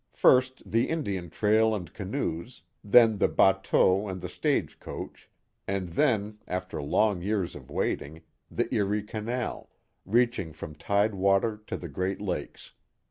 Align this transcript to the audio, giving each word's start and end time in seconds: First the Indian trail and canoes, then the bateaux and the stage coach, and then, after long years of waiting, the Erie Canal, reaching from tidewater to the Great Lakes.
First 0.13 0.71
the 0.71 0.89
Indian 0.89 1.29
trail 1.29 1.75
and 1.75 1.93
canoes, 1.93 2.63
then 2.83 3.19
the 3.19 3.27
bateaux 3.27 4.07
and 4.07 4.19
the 4.19 4.29
stage 4.29 4.79
coach, 4.79 5.29
and 5.67 5.89
then, 5.89 6.39
after 6.47 6.81
long 6.81 7.21
years 7.21 7.53
of 7.53 7.69
waiting, 7.69 8.23
the 8.49 8.73
Erie 8.73 9.03
Canal, 9.03 9.69
reaching 10.03 10.53
from 10.53 10.73
tidewater 10.73 11.61
to 11.67 11.77
the 11.77 11.87
Great 11.87 12.19
Lakes. 12.19 12.73